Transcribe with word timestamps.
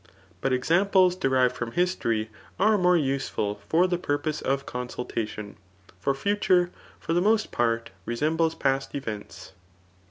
bnt 0.41 0.51
examples 0.53 1.15
derhred 1.15 1.51
from 1.51 1.73
history 1.73 2.31
are 2.59 2.75
more 2.75 2.97
useful 2.97 3.61
for 3.69 3.85
the 3.85 3.99
purposes 3.99 4.41
of 4.41 4.65
consultation; 4.65 5.57
for 5.99 6.15
foture, 6.15 6.71
for 6.99 7.13
the 7.13 7.21
most 7.21 7.51
part, 7.51 7.91
resemble 8.05 8.49
past 8.49 8.95
events. 8.95 9.53